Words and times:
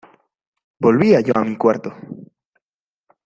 Volvía 0.79 1.19
yo 1.21 1.33
a 1.37 1.43
mi 1.43 1.55
cuarto. 1.57 1.93